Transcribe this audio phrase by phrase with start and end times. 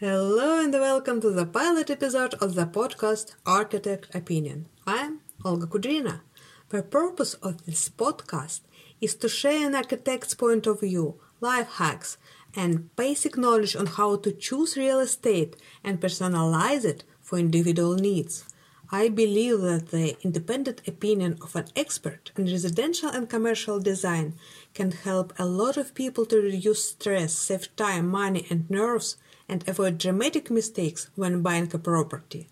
[0.00, 4.66] Hello and welcome to the pilot episode of the podcast Architect Opinion.
[4.86, 6.22] I'm Olga Kudrina.
[6.70, 8.60] The purpose of this podcast
[9.02, 12.16] is to share an architect's point of view, life hacks,
[12.56, 18.46] and basic knowledge on how to choose real estate and personalize it for individual needs.
[18.92, 24.34] I believe that the independent opinion of an expert in residential and commercial design
[24.74, 29.16] can help a lot of people to reduce stress, save time, money, and nerves,
[29.48, 32.48] and avoid dramatic mistakes when buying a property.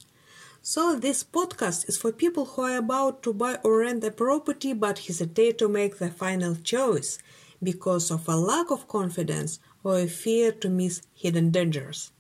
[0.63, 4.73] So, this podcast is for people who are about to buy or rent a property
[4.75, 7.19] but hesitate to make the final choice
[7.61, 12.13] because of a lack of confidence or a fear to miss hidden dangers.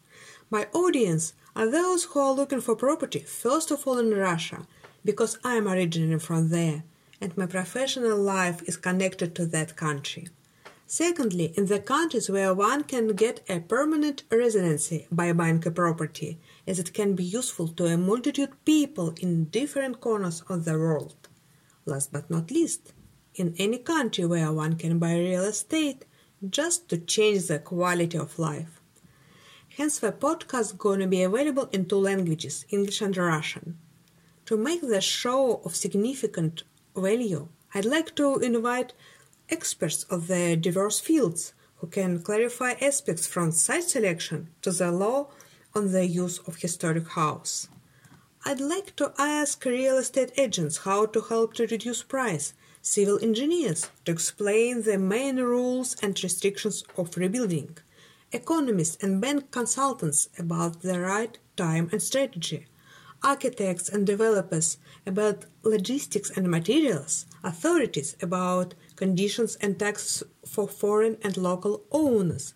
[0.50, 4.66] My audience are those who are looking for property, first of all in Russia,
[5.04, 6.84] because I am originally from there
[7.20, 10.28] and my professional life is connected to that country.
[10.86, 16.38] Secondly, in the countries where one can get a permanent residency by buying a property,
[16.66, 20.78] as it can be useful to a multitude of people in different corners of the
[20.78, 21.28] world.
[21.84, 22.94] Last but not least,
[23.34, 26.06] in any country where one can buy real estate
[26.48, 28.77] just to change the quality of life.
[29.78, 33.78] Hence, the podcast is going to be available in two languages, English and Russian.
[34.46, 36.64] To make the show of significant
[36.96, 38.92] value, I'd like to invite
[39.48, 45.28] experts of the diverse fields who can clarify aspects from site selection to the law
[45.76, 47.68] on the use of historic house.
[48.44, 53.88] I'd like to ask real estate agents how to help to reduce price, civil engineers
[54.06, 57.78] to explain the main rules and restrictions of rebuilding,
[58.32, 62.66] economists and bank consultants about the right time and strategy,
[63.22, 71.36] architects and developers about logistics and materials, authorities about conditions and taxes for foreign and
[71.36, 72.54] local owners,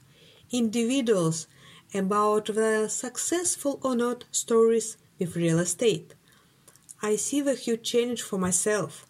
[0.50, 1.46] individuals
[1.94, 6.14] about the successful or not stories with real estate.
[7.02, 9.06] I see the huge change for myself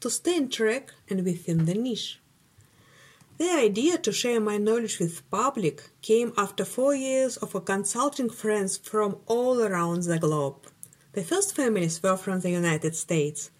[0.00, 2.21] to stay in track and within the niche.
[3.38, 8.76] The idea to share my knowledge with public came after four years of consulting friends
[8.76, 10.66] from all around the globe.
[11.14, 13.50] The first families were from the United States.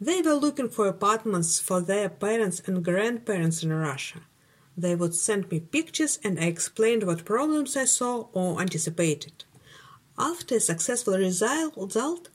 [0.00, 4.20] They were looking for apartments for their parents and grandparents in Russia.
[4.76, 9.44] They would send me pictures and I explained what problems I saw or anticipated.
[10.18, 12.30] After a successful result,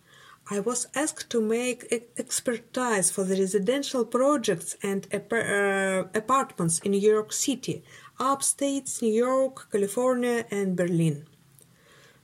[0.48, 7.00] I was asked to make expertise for the residential projects and uh, apartments in New
[7.00, 7.84] York City,
[8.20, 11.26] upstate New York, California, and Berlin.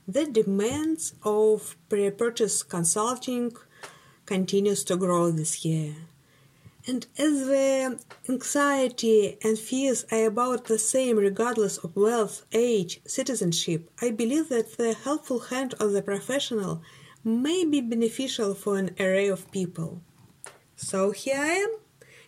[0.06, 3.56] The demands of pre-purchase consulting
[4.24, 5.94] continues to grow this year.
[6.86, 13.90] And as the anxiety and fears are about the same regardless of wealth, age, citizenship,
[14.00, 16.82] I believe that the helpful hand of the professional
[17.24, 20.02] may be beneficial for an array of people.
[20.76, 21.70] So here I am,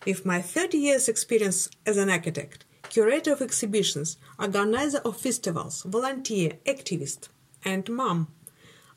[0.05, 6.53] with my 30 years experience as an architect, curator of exhibitions, organizer of festivals, volunteer,
[6.65, 7.29] activist,
[7.63, 8.27] and mom.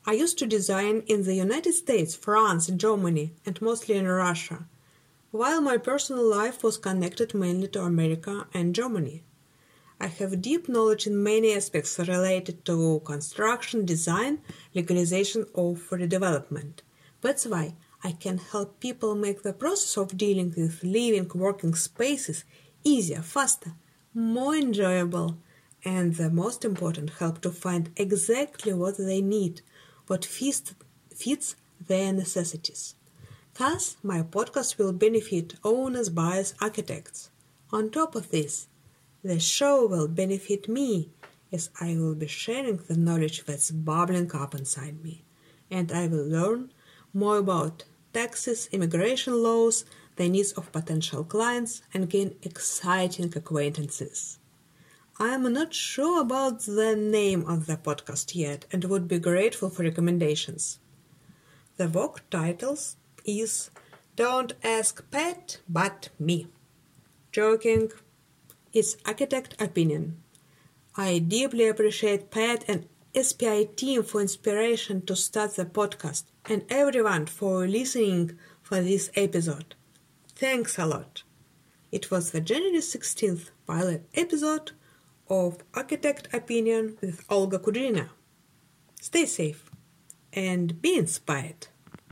[0.05, 4.65] I used to design in the United States, France, Germany, and mostly in Russia,
[5.31, 9.23] while my personal life was connected mainly to America and Germany.
[10.01, 14.39] I have deep knowledge in many aspects related to construction, design,
[14.73, 16.79] legalization, or redevelopment.
[17.21, 22.45] That's why I can help people make the process of dealing with living, working spaces
[22.83, 23.73] easier, faster,
[24.13, 25.37] more enjoyable,
[25.83, 29.61] and the most important, help to find exactly what they need,
[30.07, 30.73] what fits,
[31.13, 31.55] fits
[31.85, 32.95] their necessities.
[33.55, 37.29] Thus, my podcast will benefit owners, buyers, architects.
[37.71, 38.67] On top of this,
[39.23, 41.11] the show will benefit me
[41.51, 45.23] as I will be sharing the knowledge that's bubbling up inside me,
[45.69, 46.71] and I will learn
[47.13, 49.85] more about taxes, immigration laws,
[50.15, 54.39] the needs of potential clients, and gain exciting acquaintances.
[55.19, 59.69] I am not sure about the name of the podcast yet and would be grateful
[59.69, 60.79] for recommendations.
[61.75, 62.77] The work title
[63.25, 63.69] is
[64.15, 66.47] Don't Ask Pat, but Me.
[67.31, 67.91] Joking,
[68.73, 70.21] its architect opinion.
[70.95, 77.25] I deeply appreciate Pat and SPI team for inspiration to start the podcast and everyone
[77.25, 79.75] for listening for this episode.
[80.35, 81.23] Thanks a lot.
[81.91, 84.71] It was the January 16th pilot episode
[85.27, 88.09] of Architect Opinion with Olga Kudrina.
[89.01, 89.71] Stay safe
[90.33, 91.68] and be inspired.